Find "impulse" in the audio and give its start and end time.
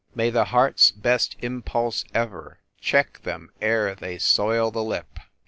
1.43-2.05